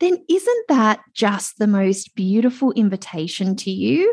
then 0.00 0.18
isn't 0.28 0.68
that 0.68 1.00
just 1.14 1.58
the 1.58 1.68
most 1.68 2.14
beautiful 2.16 2.72
invitation 2.72 3.54
to 3.54 3.70
you 3.70 4.12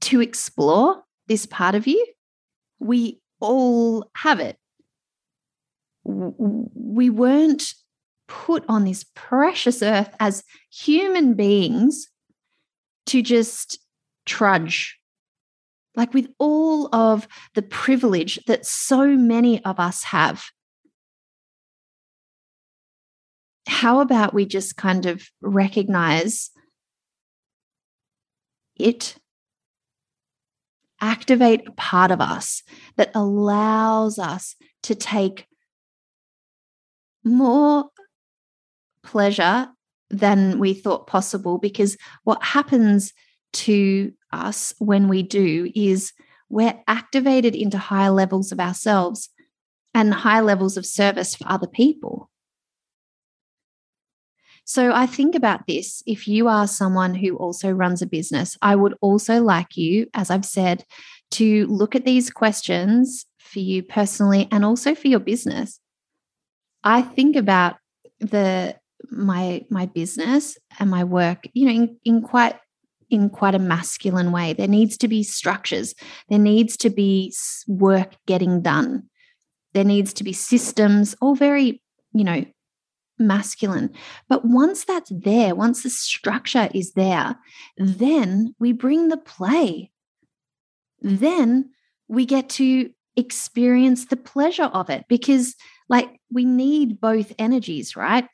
to 0.00 0.20
explore 0.20 1.02
this 1.28 1.44
part 1.46 1.74
of 1.74 1.86
you? 1.86 2.04
We 2.78 3.20
all 3.38 4.10
have 4.16 4.40
it. 4.40 4.56
We 6.04 7.10
weren't 7.10 7.74
put 8.26 8.64
on 8.66 8.84
this 8.84 9.04
precious 9.14 9.82
earth 9.82 10.16
as 10.18 10.42
human 10.70 11.34
beings 11.34 12.08
to 13.06 13.20
just 13.20 13.78
trudge 14.24 14.98
like 15.94 16.14
with 16.14 16.28
all 16.38 16.94
of 16.94 17.28
the 17.54 17.62
privilege 17.62 18.38
that 18.46 18.64
so 18.66 19.06
many 19.08 19.62
of 19.64 19.78
us 19.78 20.04
have. 20.04 20.44
How 23.66 24.00
about 24.00 24.34
we 24.34 24.46
just 24.46 24.76
kind 24.76 25.06
of 25.06 25.22
recognize 25.40 26.50
it, 28.76 29.16
activate 31.00 31.68
a 31.68 31.72
part 31.72 32.10
of 32.10 32.20
us 32.20 32.62
that 32.96 33.10
allows 33.14 34.18
us 34.18 34.56
to 34.84 34.94
take 34.94 35.46
more 37.24 37.84
pleasure 39.04 39.68
than 40.10 40.58
we 40.58 40.74
thought 40.74 41.06
possible? 41.06 41.58
Because 41.58 41.96
what 42.24 42.42
happens 42.42 43.12
to 43.52 44.12
us 44.32 44.74
when 44.78 45.08
we 45.08 45.22
do 45.22 45.70
is 45.74 46.12
we're 46.48 46.78
activated 46.86 47.54
into 47.54 47.78
higher 47.78 48.10
levels 48.10 48.52
of 48.52 48.60
ourselves 48.60 49.30
and 49.94 50.12
higher 50.12 50.42
levels 50.42 50.76
of 50.76 50.86
service 50.86 51.34
for 51.34 51.44
other 51.48 51.66
people. 51.66 52.30
So 54.64 54.92
I 54.92 55.06
think 55.06 55.34
about 55.34 55.66
this. 55.66 56.02
If 56.06 56.28
you 56.28 56.48
are 56.48 56.66
someone 56.66 57.14
who 57.14 57.36
also 57.36 57.70
runs 57.70 58.00
a 58.00 58.06
business, 58.06 58.56
I 58.62 58.76
would 58.76 58.94
also 59.00 59.42
like 59.42 59.76
you, 59.76 60.06
as 60.14 60.30
I've 60.30 60.44
said, 60.44 60.84
to 61.32 61.66
look 61.66 61.96
at 61.96 62.04
these 62.04 62.30
questions 62.30 63.26
for 63.38 63.58
you 63.58 63.82
personally 63.82 64.48
and 64.52 64.64
also 64.64 64.94
for 64.94 65.08
your 65.08 65.20
business. 65.20 65.80
I 66.84 67.02
think 67.02 67.36
about 67.36 67.76
the 68.20 68.76
my 69.10 69.62
my 69.68 69.86
business 69.86 70.56
and 70.78 70.88
my 70.90 71.04
work, 71.04 71.48
you 71.54 71.66
know, 71.66 71.72
in, 71.72 71.96
in 72.04 72.22
quite 72.22 72.56
in 73.12 73.28
quite 73.28 73.54
a 73.54 73.58
masculine 73.58 74.32
way. 74.32 74.54
There 74.54 74.66
needs 74.66 74.96
to 74.96 75.06
be 75.06 75.22
structures, 75.22 75.94
there 76.28 76.38
needs 76.38 76.76
to 76.78 76.90
be 76.90 77.32
work 77.68 78.14
getting 78.26 78.62
done, 78.62 79.04
there 79.74 79.84
needs 79.84 80.12
to 80.14 80.24
be 80.24 80.32
systems, 80.32 81.14
all 81.20 81.34
very, 81.36 81.82
you 82.12 82.24
know, 82.24 82.44
masculine. 83.18 83.90
But 84.28 84.44
once 84.44 84.84
that's 84.84 85.12
there, 85.14 85.54
once 85.54 85.82
the 85.82 85.90
structure 85.90 86.68
is 86.74 86.94
there, 86.94 87.36
then 87.76 88.54
we 88.58 88.72
bring 88.72 89.08
the 89.08 89.18
play. 89.18 89.92
Then 91.02 91.70
we 92.08 92.24
get 92.24 92.48
to 92.50 92.90
experience 93.16 94.06
the 94.06 94.16
pleasure 94.16 94.70
of 94.72 94.88
it 94.88 95.04
because, 95.08 95.54
like, 95.88 96.18
we 96.30 96.46
need 96.46 97.00
both 97.00 97.32
energies, 97.38 97.94
right? 97.94 98.26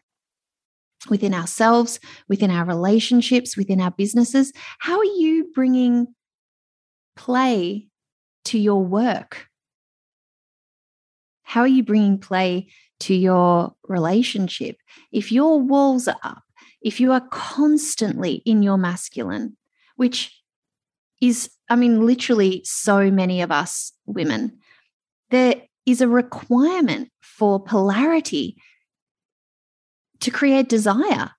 Within 1.09 1.35
ourselves, 1.35 2.00
within 2.28 2.50
our 2.50 2.64
relationships, 2.64 3.57
within 3.57 3.81
our 3.81 3.90
businesses? 3.90 4.52
How 4.78 4.99
are 4.99 5.05
you 5.05 5.50
bringing 5.55 6.09
play 7.17 7.88
to 8.47 8.59
your 8.59 8.85
work? 8.85 9.47
How 11.43 11.62
are 11.62 11.69
you 11.69 11.83
bringing 11.83 12.19
play 12.19 12.69
to 13.00 13.14
your 13.14 13.75
relationship? 13.85 14.76
If 15.12 15.33
your 15.33 15.61
walls 15.61 16.09
are 16.09 16.19
up, 16.23 16.43
if 16.83 17.00
you 17.00 17.12
are 17.12 17.26
constantly 17.31 18.43
in 18.45 18.62
your 18.62 18.76
masculine, 18.76 19.57
which 19.97 20.35
is, 21.21 21.50
I 21.69 21.76
mean, 21.76 22.07
literally 22.07 22.62
so 22.64 23.11
many 23.11 23.40
of 23.43 23.50
us 23.50 23.93
women, 24.07 24.59
there 25.31 25.62
is 25.87 26.00
a 26.00 26.09
requirement 26.09 27.11
for 27.21 27.62
polarity 27.62 28.57
to 30.21 30.31
create 30.31 30.69
desire. 30.69 31.31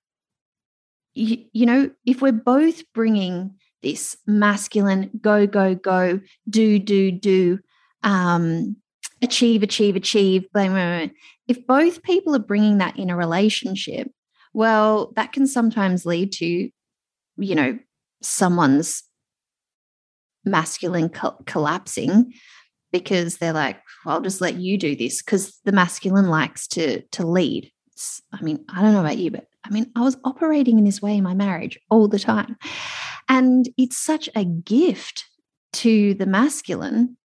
You, 1.14 1.44
you 1.52 1.66
know, 1.66 1.90
if 2.06 2.22
we're 2.22 2.32
both 2.32 2.82
bringing 2.92 3.56
this 3.82 4.16
masculine 4.26 5.10
go, 5.20 5.46
go, 5.46 5.74
go, 5.74 6.20
do, 6.48 6.78
do, 6.78 7.10
do, 7.10 7.58
um, 8.02 8.76
achieve, 9.22 9.62
achieve, 9.62 9.96
achieve, 9.96 10.44
blah. 10.52 11.06
if 11.48 11.66
both 11.66 12.02
people 12.02 12.34
are 12.34 12.40
bringing 12.40 12.78
that 12.78 12.98
in 12.98 13.10
a 13.10 13.16
relationship, 13.16 14.10
Well, 14.52 15.12
that 15.16 15.32
can 15.32 15.46
sometimes 15.46 16.06
lead 16.06 16.32
to, 16.32 16.70
you 17.36 17.54
know, 17.54 17.78
someone's 18.22 19.04
masculine 20.44 21.08
co- 21.08 21.42
collapsing 21.46 22.32
because 22.92 23.38
they're 23.38 23.52
like, 23.52 23.80
well, 24.04 24.16
I'll 24.16 24.22
just 24.22 24.40
let 24.40 24.56
you 24.56 24.76
do 24.78 24.96
this 24.96 25.22
because 25.22 25.58
the 25.64 25.72
masculine 25.72 26.28
likes 26.28 26.66
to 26.68 27.02
to 27.12 27.26
lead. 27.26 27.70
I 28.32 28.42
mean, 28.42 28.64
I 28.68 28.82
don't 28.82 28.92
know 28.92 29.00
about 29.00 29.18
you, 29.18 29.30
but 29.30 29.46
I 29.64 29.70
mean, 29.70 29.90
I 29.96 30.00
was 30.00 30.16
operating 30.24 30.78
in 30.78 30.84
this 30.84 31.02
way 31.02 31.16
in 31.16 31.24
my 31.24 31.34
marriage 31.34 31.78
all 31.90 32.08
the 32.08 32.18
time. 32.18 32.56
And 33.28 33.68
it's 33.76 33.96
such 33.96 34.28
a 34.34 34.44
gift 34.44 35.24
to 35.74 36.14
the 36.14 36.26
masculine 36.26 37.16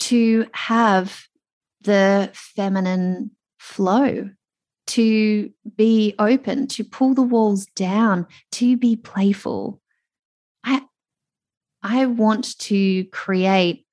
to 0.00 0.46
have 0.52 1.24
the 1.82 2.30
feminine 2.34 3.32
flow, 3.58 4.30
to 4.88 5.50
be 5.76 6.14
open, 6.18 6.66
to 6.68 6.84
pull 6.84 7.14
the 7.14 7.22
walls 7.22 7.66
down, 7.76 8.26
to 8.52 8.76
be 8.76 8.96
playful. 8.96 9.80
I, 10.64 10.82
I 11.82 12.06
want 12.06 12.58
to 12.60 13.04
create 13.06 13.86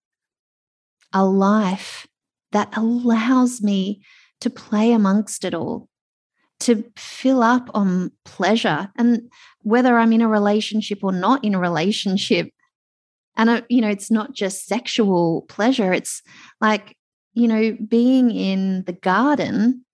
a 1.14 1.26
life 1.26 2.08
that 2.52 2.76
allows 2.78 3.62
me 3.62 4.02
to 4.42 4.50
play 4.50 4.92
amongst 4.92 5.44
it 5.44 5.54
all, 5.54 5.90
to 6.60 6.84
fill 6.96 7.44
up 7.44 7.70
on 7.74 8.12
pleasure. 8.26 8.90
And 8.98 9.30
whether 9.62 9.98
I'm 9.98 10.14
in 10.14 10.22
a 10.22 10.28
relationship 10.28 11.04
or 11.04 11.12
not 11.12 11.44
in 11.44 11.56
a 11.56 11.60
relationship, 11.60 12.50
and, 13.36 13.50
uh, 13.50 13.62
you 13.70 13.82
know, 13.82 13.90
it's 13.90 14.10
not 14.10 14.34
just 14.34 14.66
sexual 14.66 15.46
pleasure, 15.48 15.94
it's 15.94 16.22
like, 16.60 16.96
you 17.34 17.48
know, 17.48 17.78
being 17.88 18.32
in 18.32 18.84
the 18.86 18.94
garden, 18.94 19.86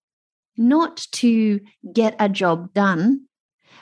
not 0.56 1.06
to 1.12 1.60
get 1.92 2.16
a 2.20 2.30
job 2.30 2.74
done, 2.74 3.26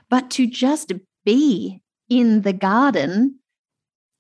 but 0.10 0.32
to 0.32 0.48
just 0.48 0.92
be 1.24 1.82
in 2.10 2.42
the 2.42 2.54
garden, 2.54 3.40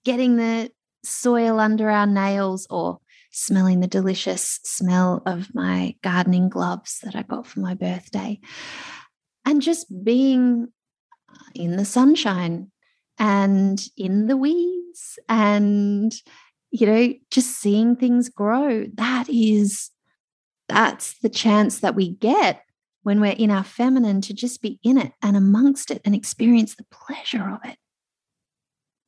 getting 0.05 0.35
the 0.35 0.69
soil 1.03 1.59
under 1.59 1.89
our 1.89 2.05
nails 2.05 2.67
or 2.69 2.99
smelling 3.31 3.79
the 3.79 3.87
delicious 3.87 4.59
smell 4.63 5.23
of 5.25 5.53
my 5.55 5.95
gardening 6.03 6.49
gloves 6.49 6.99
that 7.03 7.15
I 7.15 7.23
got 7.23 7.47
for 7.47 7.61
my 7.61 7.73
birthday. 7.73 8.39
And 9.45 9.61
just 9.61 9.87
being 10.03 10.67
uh, 11.29 11.49
in 11.55 11.77
the 11.77 11.85
sunshine 11.85 12.71
and 13.17 13.81
in 13.97 14.27
the 14.27 14.37
weeds 14.37 15.17
and, 15.27 16.11
you 16.71 16.85
know, 16.85 17.13
just 17.31 17.59
seeing 17.59 17.95
things 17.95 18.29
grow. 18.29 18.85
That 18.93 19.29
is, 19.29 19.89
that's 20.67 21.17
the 21.19 21.29
chance 21.29 21.79
that 21.79 21.95
we 21.95 22.09
get 22.09 22.63
when 23.03 23.19
we're 23.19 23.31
in 23.31 23.49
our 23.49 23.63
feminine 23.63 24.21
to 24.21 24.33
just 24.33 24.61
be 24.61 24.79
in 24.83 24.97
it 24.97 25.13
and 25.23 25.35
amongst 25.35 25.89
it 25.89 26.01
and 26.05 26.13
experience 26.13 26.75
the 26.75 26.85
pleasure 26.91 27.49
of 27.49 27.59
it. 27.63 27.77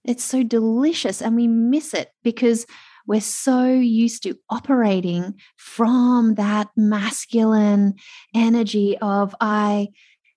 It's 0.03 0.23
so 0.23 0.43
delicious 0.43 1.21
and 1.21 1.35
we 1.35 1.47
miss 1.47 1.93
it 1.93 2.09
because 2.23 2.65
we're 3.05 3.21
so 3.21 3.65
used 3.65 4.23
to 4.23 4.37
operating 4.49 5.35
from 5.57 6.35
that 6.35 6.69
masculine 6.75 7.95
energy 8.33 8.97
of 8.99 9.35
I 9.41 9.89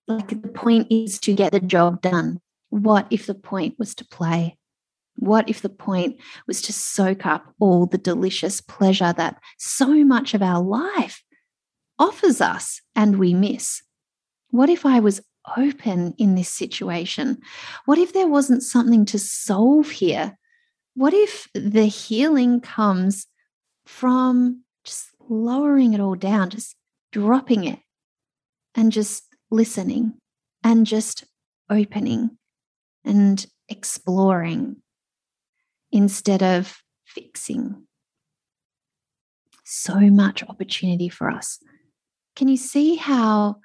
like 0.09 0.29
the 0.29 0.49
point 0.49 0.89
is 0.91 1.19
to 1.21 1.35
get 1.35 1.53
the 1.53 1.61
job 1.61 2.03
done. 2.03 2.41
What 2.71 3.07
if 3.11 3.27
the 3.27 3.35
point 3.35 3.79
was 3.79 3.95
to 3.97 4.05
play? 4.05 4.57
What 5.17 5.49
if 5.49 5.63
the 5.63 5.69
point 5.69 6.17
was 6.47 6.61
to 6.63 6.73
soak 6.73 7.25
up 7.25 7.55
all 7.59 7.87
the 7.87 7.99
delicious 7.99 8.61
pleasure 8.61 9.13
that 9.17 9.41
so 9.59 10.05
much 10.05 10.35
of 10.35 10.43
our 10.43 10.63
life 10.63 11.23
offers 11.99 12.41
us 12.41 12.83
and 12.95 13.19
we 13.19 13.33
miss? 13.33 13.83
What 14.51 14.69
if 14.69 14.85
I 14.85 15.01
was 15.01 15.23
open 15.57 16.15
in 16.19 16.35
this 16.35 16.49
situation? 16.49 17.39
What 17.87 17.99
if 17.99 18.13
there 18.13 18.29
wasn't 18.29 18.63
something 18.63 19.05
to 19.07 19.19
solve 19.19 19.91
here? 19.91 20.37
What 20.97 21.13
if 21.13 21.47
the 21.54 21.85
healing 21.85 22.63
comes 22.63 23.26
from 23.85 24.65
just 24.82 25.11
lowering 25.28 25.93
it 25.93 26.00
all 26.00 26.15
down, 26.15 26.49
just 26.49 26.75
dropping 27.13 27.65
it 27.65 27.80
and 28.75 28.91
just 28.91 29.25
listening 29.50 30.15
and 30.65 30.87
just 30.87 31.25
opening 31.69 32.39
and 33.04 33.47
exploring 33.69 34.76
instead 35.93 36.43
of 36.43 36.78
fixing? 37.04 37.87
So 39.65 40.00
much 40.00 40.43
opportunity 40.45 41.11
for 41.11 41.30
us. 41.30 41.59
Can 42.37 42.49
you 42.49 42.56
see 42.56 42.97
how 42.97 43.56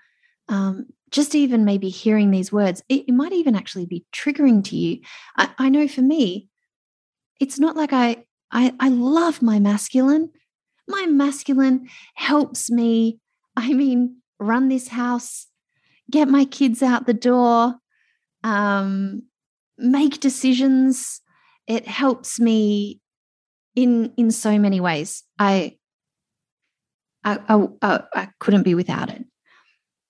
um, 0.50 0.88
just 1.12 1.34
even 1.34 1.63
maybe 1.63 1.88
hearing 1.88 2.32
these 2.32 2.52
words, 2.52 2.84
it, 2.89 3.06
it, 3.08 3.13
might 3.13 3.32
even 3.32 3.56
actually 3.56 3.86
be 3.86 4.04
triggering 4.13 4.63
to 4.65 4.76
you. 4.76 5.00
I, 5.38 5.50
I 5.58 5.70
know 5.70 5.88
for 5.88 6.02
me, 6.02 6.50
it's 7.41 7.60
not 7.60 7.75
like 7.75 7.91
I, 7.91 8.23
I 8.51 8.71
I 8.80 8.89
love 8.89 9.41
my 9.41 9.60
masculine. 9.60 10.30
My 10.88 11.08
masculine 11.08 11.89
helps 12.13 12.69
me, 12.69 13.19
I 13.58 13.73
mean, 13.73 14.17
run 14.39 14.69
this 14.69 14.89
house, 14.89 15.47
get 16.10 16.27
my 16.27 16.45
kids 16.45 16.84
out 16.84 17.08
the 17.08 17.13
door, 17.13 17.75
um, 18.43 19.23
make 19.77 20.19
decisions. 20.19 21.19
It 21.67 21.88
helps 21.88 22.39
me 22.39 23.01
in 23.75 24.13
in 24.17 24.30
so 24.30 24.60
many 24.60 24.80
ways. 24.80 25.23
I 25.39 25.77
I, 27.23 27.39
I, 27.82 28.04
I 28.15 28.30
couldn't 28.39 28.63
be 28.63 28.75
without 28.75 29.10
it. 29.10 29.25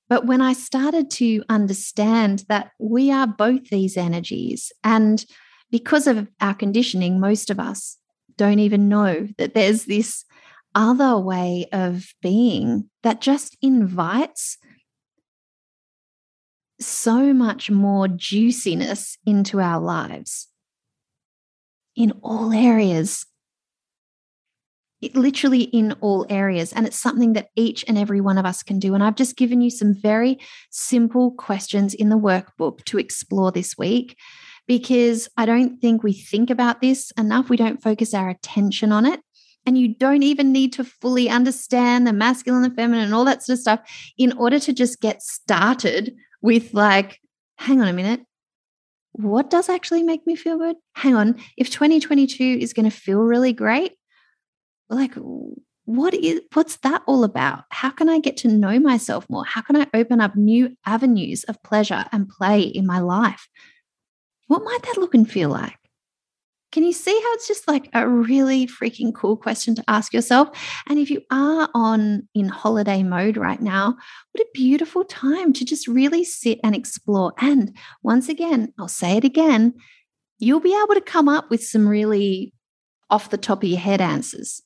But 0.09 0.25
when 0.25 0.41
I 0.41 0.53
started 0.53 1.09
to 1.11 1.43
understand 1.49 2.45
that 2.49 2.71
we 2.79 3.11
are 3.11 3.27
both 3.27 3.69
these 3.69 3.95
energies, 3.95 4.71
and 4.83 5.25
because 5.71 6.07
of 6.07 6.27
our 6.39 6.53
conditioning, 6.53 7.19
most 7.19 7.49
of 7.49 7.59
us 7.59 7.97
don't 8.37 8.59
even 8.59 8.89
know 8.89 9.27
that 9.37 9.53
there's 9.53 9.85
this 9.85 10.25
other 10.75 11.17
way 11.17 11.67
of 11.71 12.13
being 12.21 12.89
that 13.03 13.21
just 13.21 13.57
invites 13.61 14.57
so 16.79 17.33
much 17.33 17.69
more 17.69 18.07
juiciness 18.07 19.17
into 19.25 19.59
our 19.59 19.79
lives 19.79 20.47
in 21.95 22.11
all 22.23 22.51
areas 22.53 23.25
it, 25.01 25.15
literally 25.15 25.63
in 25.63 25.93
all 25.93 26.25
areas. 26.29 26.71
And 26.71 26.85
it's 26.85 26.99
something 26.99 27.33
that 27.33 27.49
each 27.55 27.83
and 27.87 27.97
every 27.97 28.21
one 28.21 28.37
of 28.37 28.45
us 28.45 28.63
can 28.63 28.79
do. 28.79 28.93
And 28.93 29.03
I've 29.03 29.15
just 29.15 29.35
given 29.35 29.61
you 29.61 29.69
some 29.69 29.93
very 29.93 30.39
simple 30.69 31.31
questions 31.31 31.93
in 31.93 32.09
the 32.09 32.17
workbook 32.17 32.83
to 32.85 32.99
explore 32.99 33.51
this 33.51 33.77
week 33.77 34.17
because 34.71 35.27
I 35.35 35.45
don't 35.45 35.81
think 35.81 36.01
we 36.01 36.13
think 36.13 36.49
about 36.49 36.79
this 36.79 37.11
enough. 37.17 37.49
We 37.49 37.57
don't 37.57 37.83
focus 37.83 38.13
our 38.13 38.29
attention 38.29 38.93
on 38.93 39.05
it. 39.05 39.19
And 39.65 39.77
you 39.77 39.93
don't 39.93 40.23
even 40.23 40.53
need 40.53 40.71
to 40.73 40.85
fully 40.85 41.29
understand 41.29 42.07
the 42.07 42.13
masculine 42.13 42.63
and 42.63 42.73
feminine 42.73 43.03
and 43.03 43.13
all 43.13 43.25
that 43.25 43.43
sort 43.43 43.55
of 43.55 43.59
stuff 43.59 43.81
in 44.17 44.31
order 44.37 44.59
to 44.59 44.71
just 44.71 45.01
get 45.01 45.21
started 45.21 46.15
with, 46.41 46.73
like, 46.73 47.19
hang 47.57 47.81
on 47.81 47.89
a 47.89 47.93
minute. 47.93 48.21
What 49.11 49.49
does 49.49 49.67
actually 49.67 50.03
make 50.03 50.25
me 50.25 50.37
feel 50.37 50.57
good? 50.57 50.77
Hang 50.95 51.15
on. 51.15 51.35
If 51.57 51.69
2022 51.69 52.41
is 52.61 52.71
going 52.71 52.89
to 52.89 52.95
feel 52.95 53.19
really 53.19 53.51
great, 53.51 53.97
like 54.89 55.15
what 55.83 56.13
is 56.13 56.39
what's 56.53 56.77
that 56.77 57.01
all 57.07 57.23
about 57.23 57.63
how 57.71 57.89
can 57.89 58.07
i 58.07 58.19
get 58.19 58.37
to 58.37 58.47
know 58.47 58.79
myself 58.79 59.25
more 59.29 59.43
how 59.43 59.61
can 59.61 59.75
i 59.75 59.87
open 59.95 60.21
up 60.21 60.35
new 60.35 60.75
avenues 60.85 61.43
of 61.45 61.61
pleasure 61.63 62.05
and 62.11 62.29
play 62.29 62.61
in 62.61 62.85
my 62.85 62.99
life 62.99 63.47
what 64.51 64.63
might 64.63 64.81
that 64.83 64.97
look 64.97 65.15
and 65.15 65.29
feel 65.29 65.49
like 65.49 65.77
can 66.71 66.83
you 66.83 66.93
see 66.93 67.11
how 67.11 67.33
it's 67.33 67.47
just 67.47 67.67
like 67.67 67.89
a 67.93 68.07
really 68.07 68.65
freaking 68.65 69.13
cool 69.13 69.35
question 69.35 69.75
to 69.75 69.83
ask 69.87 70.13
yourself 70.13 70.49
and 70.89 70.99
if 70.99 71.09
you 71.09 71.21
are 71.31 71.69
on 71.73 72.27
in 72.33 72.47
holiday 72.47 73.03
mode 73.03 73.37
right 73.37 73.61
now 73.61 73.95
what 74.31 74.41
a 74.41 74.47
beautiful 74.53 75.03
time 75.03 75.53
to 75.53 75.65
just 75.65 75.87
really 75.87 76.23
sit 76.23 76.59
and 76.63 76.75
explore 76.75 77.33
and 77.39 77.75
once 78.03 78.29
again 78.29 78.73
i'll 78.79 78.87
say 78.87 79.17
it 79.17 79.23
again 79.23 79.73
you'll 80.39 80.59
be 80.59 80.77
able 80.83 80.95
to 80.95 81.01
come 81.01 81.29
up 81.29 81.49
with 81.49 81.63
some 81.63 81.87
really 81.87 82.53
off 83.09 83.29
the 83.29 83.37
top 83.37 83.63
of 83.63 83.69
your 83.69 83.79
head 83.79 84.01
answers 84.01 84.61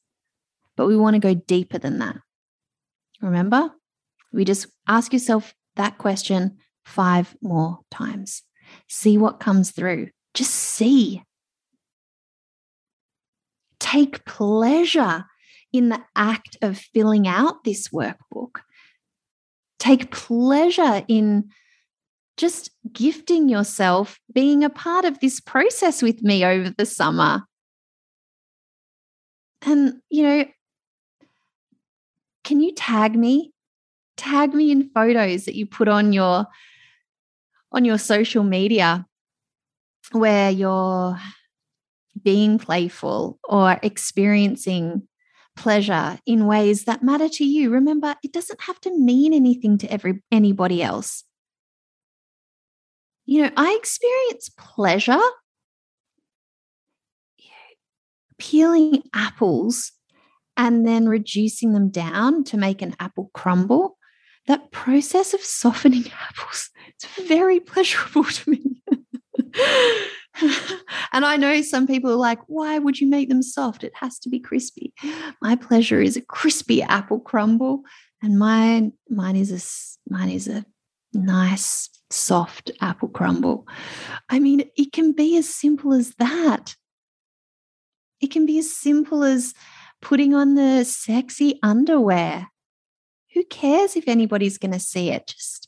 but 0.75 0.87
we 0.87 0.97
want 0.97 1.15
to 1.15 1.19
go 1.19 1.33
deeper 1.33 1.77
than 1.77 1.99
that. 1.99 2.17
Remember, 3.21 3.71
we 4.33 4.45
just 4.45 4.67
ask 4.87 5.13
yourself 5.13 5.53
that 5.75 5.97
question 5.97 6.57
five 6.83 7.35
more 7.41 7.79
times. 7.89 8.43
See 8.87 9.17
what 9.17 9.39
comes 9.39 9.71
through. 9.71 10.09
Just 10.33 10.53
see. 10.53 11.23
Take 13.79 14.25
pleasure 14.25 15.25
in 15.71 15.89
the 15.89 16.01
act 16.15 16.57
of 16.61 16.77
filling 16.77 17.27
out 17.27 17.63
this 17.63 17.89
workbook. 17.89 18.61
Take 19.79 20.11
pleasure 20.11 21.03
in 21.07 21.49
just 22.37 22.71
gifting 22.91 23.49
yourself 23.49 24.19
being 24.33 24.63
a 24.63 24.69
part 24.69 25.05
of 25.05 25.19
this 25.19 25.39
process 25.39 26.01
with 26.01 26.21
me 26.21 26.43
over 26.43 26.69
the 26.69 26.85
summer. 26.85 27.43
And, 29.61 29.95
you 30.09 30.23
know, 30.23 30.45
can 32.43 32.61
you 32.61 32.73
tag 32.73 33.15
me? 33.15 33.51
Tag 34.17 34.53
me 34.53 34.71
in 34.71 34.89
photos 34.89 35.45
that 35.45 35.55
you 35.55 35.65
put 35.65 35.87
on 35.87 36.13
your 36.13 36.45
on 37.75 37.85
your 37.85 37.97
social 37.97 38.43
media 38.43 39.05
where 40.11 40.49
you're 40.49 41.19
being 42.23 42.57
playful 42.57 43.37
or 43.43 43.77
experiencing 43.83 45.07
pleasure 45.55 46.17
in 46.25 46.47
ways 46.47 46.85
that 46.85 47.03
matter 47.03 47.29
to 47.29 47.45
you. 47.45 47.69
Remember 47.69 48.15
it 48.23 48.31
doesn't 48.31 48.61
have 48.61 48.79
to 48.81 48.97
mean 48.97 49.33
anything 49.33 49.77
to 49.79 49.91
every 49.91 50.23
anybody 50.31 50.81
else. 50.81 51.23
You 53.27 53.43
know 53.43 53.51
i 53.57 53.73
experience 53.73 54.49
pleasure 54.57 55.21
peeling 58.37 59.03
apples 59.13 59.91
and 60.57 60.85
then 60.87 61.07
reducing 61.07 61.73
them 61.73 61.89
down 61.89 62.43
to 62.45 62.57
make 62.57 62.81
an 62.81 62.95
apple 62.99 63.29
crumble. 63.33 63.97
That 64.47 64.71
process 64.71 65.33
of 65.33 65.41
softening 65.41 66.05
apples 66.29 66.69
it's 66.95 67.27
very 67.27 67.59
pleasurable 67.59 68.23
to 68.23 68.51
me 68.51 68.81
and 71.13 71.25
I 71.25 71.37
know 71.37 71.61
some 71.61 71.87
people 71.87 72.11
are 72.11 72.15
like, 72.15 72.39
why 72.47 72.77
would 72.77 72.99
you 72.99 73.07
make 73.07 73.29
them 73.29 73.41
soft? 73.41 73.83
It 73.83 73.93
has 73.95 74.19
to 74.19 74.29
be 74.29 74.39
crispy. 74.39 74.93
My 75.41 75.55
pleasure 75.55 76.01
is 76.01 76.17
a 76.17 76.21
crispy 76.21 76.81
apple 76.81 77.19
crumble, 77.19 77.83
and 78.21 78.37
mine 78.37 78.93
mine 79.09 79.35
is 79.35 79.51
a 79.51 80.13
mine 80.13 80.29
is 80.29 80.47
a 80.47 80.65
nice 81.13 81.89
soft 82.09 82.71
apple 82.81 83.09
crumble. 83.09 83.67
I 84.29 84.39
mean, 84.39 84.63
it 84.77 84.91
can 84.91 85.13
be 85.13 85.37
as 85.37 85.49
simple 85.49 85.93
as 85.93 86.13
that. 86.15 86.75
It 88.21 88.31
can 88.31 88.45
be 88.45 88.59
as 88.59 88.71
simple 88.71 89.23
as 89.23 89.53
putting 90.01 90.33
on 90.33 90.55
the 90.55 90.83
sexy 90.83 91.59
underwear. 91.63 92.47
Who 93.33 93.43
cares 93.45 93.95
if 93.95 94.07
anybody's 94.07 94.57
going 94.57 94.71
to 94.71 94.79
see 94.79 95.11
it? 95.11 95.27
Just 95.27 95.64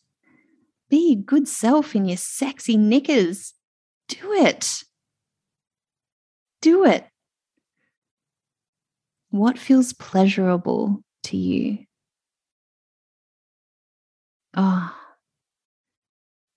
be 0.90 1.12
a 1.12 1.16
good 1.16 1.48
self 1.48 1.96
in 1.96 2.06
your 2.06 2.18
sexy 2.18 2.78
knickers 2.78 3.54
do 4.08 4.34
it. 4.34 4.84
Do 6.62 6.86
it. 6.86 7.06
What 9.30 9.60
feels 9.60 9.94
pleasurable 9.94 11.04
to 11.26 11.38
you? 11.38 11.80
Oh, 14.56 14.96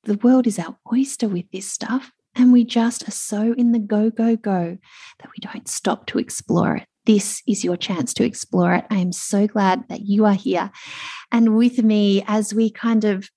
the 0.04 0.14
world 0.14 0.46
is 0.46 0.58
our 0.58 0.76
oyster 0.92 1.28
with 1.28 1.50
this 1.52 1.70
stuff, 1.70 2.10
and 2.34 2.52
we 2.52 2.64
just 2.64 3.06
are 3.06 3.12
so 3.12 3.52
in 3.52 3.72
the 3.72 3.78
go, 3.78 4.08
go, 4.10 4.36
go 4.36 4.78
that 5.18 5.28
we 5.28 5.40
don't 5.40 5.68
stop 5.68 6.06
to 6.06 6.18
explore 6.18 6.76
it. 6.76 6.86
This 7.04 7.42
is 7.46 7.64
your 7.64 7.76
chance 7.76 8.14
to 8.14 8.24
explore 8.24 8.74
it. 8.74 8.84
I 8.90 8.96
am 8.96 9.12
so 9.12 9.46
glad 9.46 9.84
that 9.88 10.02
you 10.02 10.24
are 10.24 10.34
here 10.34 10.70
and 11.32 11.56
with 11.56 11.82
me 11.82 12.24
as 12.26 12.54
we 12.54 12.70
kind 12.70 13.04
of 13.04 13.28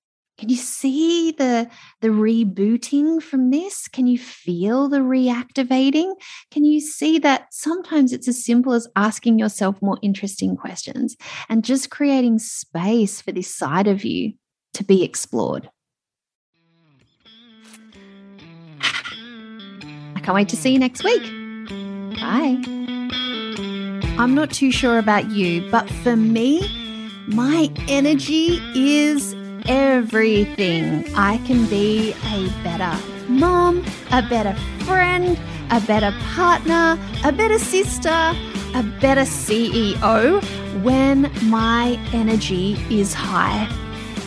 can 0.43 0.49
you 0.49 0.57
see 0.57 1.31
the 1.31 1.69
the 2.01 2.09
rebooting 2.09 3.23
from 3.23 3.49
this? 3.49 3.87
Can 3.87 4.07
you 4.07 4.19
feel 4.19 4.89
the 4.89 4.97
reactivating? 4.97 6.15
Can 6.51 6.65
you 6.65 6.81
see 6.81 7.17
that 7.19 7.47
sometimes 7.53 8.11
it's 8.11 8.27
as 8.27 8.43
simple 8.43 8.73
as 8.73 8.85
asking 8.97 9.39
yourself 9.39 9.81
more 9.81 9.97
interesting 10.01 10.57
questions 10.57 11.15
and 11.47 11.63
just 11.63 11.89
creating 11.89 12.39
space 12.39 13.21
for 13.21 13.31
this 13.31 13.55
side 13.55 13.87
of 13.87 14.03
you 14.03 14.33
to 14.73 14.83
be 14.83 15.05
explored? 15.05 15.69
I 18.81 20.19
can't 20.21 20.35
wait 20.35 20.49
to 20.49 20.57
see 20.57 20.73
you 20.73 20.79
next 20.79 21.05
week. 21.05 21.23
Bye. 22.19 22.61
I'm 24.19 24.35
not 24.35 24.51
too 24.51 24.73
sure 24.73 24.97
about 24.97 25.31
you 25.31 25.71
but 25.71 25.89
for 25.89 26.17
me 26.17 26.59
my 27.29 27.71
energy 27.87 28.59
is 28.75 29.33
everything. 29.67 31.05
I 31.15 31.37
can 31.39 31.65
be 31.67 32.13
a 32.31 32.49
better 32.63 32.97
mom, 33.27 33.85
a 34.11 34.21
better 34.21 34.53
friend, 34.85 35.39
a 35.71 35.79
better 35.81 36.13
partner, 36.33 36.99
a 37.23 37.31
better 37.31 37.59
sister, 37.59 38.09
a 38.09 38.83
better 38.99 39.21
CEO 39.21 40.43
when 40.83 41.31
my 41.49 41.99
energy 42.13 42.73
is 42.89 43.13
high. 43.13 43.69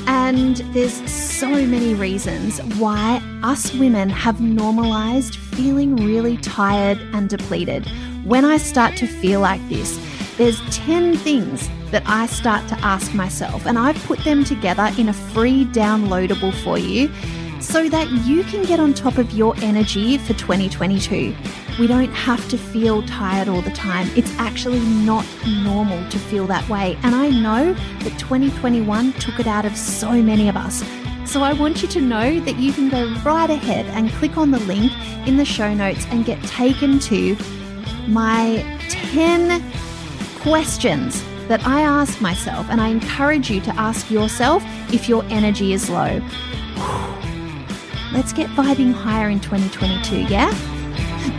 And 0.09 0.59
there's 0.72 0.94
so 1.11 1.49
many 1.49 1.94
reasons 1.94 2.61
why 2.79 3.20
us 3.42 3.75
women 3.75 4.09
have 4.09 4.40
normalized 4.40 5.37
feeling 5.37 5.96
really 5.96 6.37
tired 6.37 6.99
and 7.12 7.29
depleted. 7.29 7.87
When 8.25 8.44
I 8.44 8.57
start 8.57 8.96
to 8.99 9.07
feel 9.07 9.40
like 9.40 9.66
this, 9.68 9.99
there's 10.37 10.61
10 10.75 11.16
things 11.16 11.68
that 11.90 12.03
I 12.07 12.27
start 12.27 12.68
to 12.68 12.79
ask 12.81 13.14
myself, 13.14 13.66
and 13.66 13.79
I've 13.79 13.96
put 14.05 14.18
them 14.20 14.44
together 14.44 14.90
in 14.99 15.09
a 15.09 15.12
free 15.12 15.64
downloadable 15.66 16.53
for 16.62 16.79
you 16.79 17.11
so 17.61 17.88
that 17.88 18.11
you 18.27 18.44
can 18.44 18.64
get 18.64 18.79
on 18.79 18.92
top 18.92 19.18
of 19.18 19.33
your 19.33 19.55
energy 19.62 20.18
for 20.18 20.35
2022. 20.35 21.35
We 21.79 21.87
don't 21.87 22.12
have 22.12 22.46
to 22.51 22.59
feel 22.59 23.03
tired 23.07 23.49
all 23.49 23.62
the 23.62 23.70
time. 23.70 24.09
It's 24.14 24.31
actually 24.38 24.81
not 24.81 25.27
normal 25.62 26.09
to 26.11 26.18
feel 26.18 26.46
that 26.46 26.68
way. 26.68 26.99
And 27.03 27.14
I 27.14 27.31
know 27.31 27.72
that 27.72 28.18
2021 28.18 29.12
took 29.14 29.40
it 29.40 29.46
out 29.46 29.64
of 29.64 29.77
so 29.77 30.12
many 30.12 30.49
of 30.49 30.57
us. 30.57 30.85
So 31.25 31.42
I 31.42 31.55
want 31.55 31.83
you 31.83 31.88
to 31.88 32.01
know 32.01 32.40
that 32.40 32.57
you 32.57 32.72
can 32.72 32.88
go 32.88 33.12
right 33.25 33.51
ahead 33.51 33.87
and 33.87 34.11
click 34.12 34.37
on 34.37 34.51
the 34.51 34.61
link 34.61 34.92
in 35.27 35.37
the 35.37 35.44
show 35.44 35.75
notes 35.75 36.07
and 36.11 36.25
get 36.25 36.42
taken 36.44 36.99
to 37.01 37.37
my 38.07 38.64
10 38.88 39.62
questions 40.46 41.24
that 41.48 41.66
I 41.66 41.80
ask 41.80 42.20
myself, 42.20 42.68
and 42.70 42.80
I 42.80 42.87
encourage 42.87 43.50
you 43.50 43.61
to 43.62 43.74
ask 43.74 44.12
yourself 44.12 44.62
if 44.94 45.09
your 45.09 45.24
energy 45.24 45.72
is 45.72 45.90
low. 45.90 46.22
Let's 48.12 48.32
get 48.32 48.48
vibing 48.50 48.92
higher 48.92 49.28
in 49.28 49.40
2022, 49.40 50.32
yeah? 50.32 50.52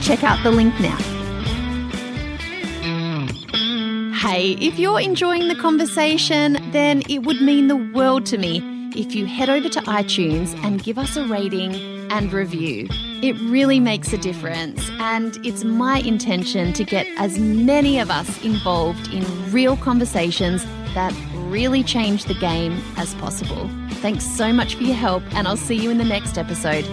Check 0.01 0.25
out 0.25 0.43
the 0.43 0.51
link 0.51 0.77
now. 0.81 0.97
Hey, 4.13 4.57
if 4.59 4.77
you're 4.77 4.99
enjoying 4.99 5.47
the 5.47 5.55
conversation, 5.55 6.57
then 6.71 7.01
it 7.07 7.19
would 7.19 7.41
mean 7.41 7.69
the 7.69 7.77
world 7.77 8.25
to 8.25 8.37
me 8.37 8.61
if 8.93 9.15
you 9.15 9.25
head 9.25 9.49
over 9.49 9.69
to 9.69 9.79
iTunes 9.83 10.53
and 10.65 10.83
give 10.83 10.97
us 10.97 11.15
a 11.15 11.23
rating 11.23 11.75
and 12.11 12.33
review. 12.33 12.89
It 13.19 13.35
really 13.41 13.79
makes 13.79 14.13
a 14.13 14.17
difference, 14.17 14.91
and 14.99 15.43
it's 15.43 15.63
my 15.63 15.99
intention 16.01 16.71
to 16.73 16.83
get 16.83 17.07
as 17.17 17.39
many 17.39 17.99
of 17.99 18.11
us 18.11 18.43
involved 18.45 19.11
in 19.11 19.25
real 19.51 19.75
conversations 19.75 20.63
that 20.93 21.11
really 21.33 21.83
change 21.83 22.25
the 22.25 22.35
game 22.35 22.79
as 22.95 23.15
possible. 23.15 23.67
Thanks 24.01 24.23
so 24.23 24.53
much 24.53 24.75
for 24.75 24.83
your 24.83 24.95
help, 24.95 25.23
and 25.33 25.47
I'll 25.47 25.57
see 25.57 25.75
you 25.75 25.89
in 25.89 25.97
the 25.97 26.05
next 26.05 26.37
episode. 26.37 26.85